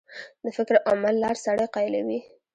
د 0.43 0.45
فکر 0.57 0.75
او 0.87 0.93
عمل 0.97 1.15
لار 1.23 1.35
سړی 1.45 1.67
قایلوي. 1.75 2.19